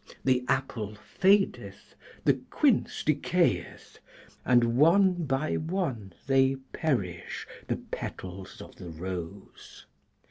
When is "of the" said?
8.63-8.89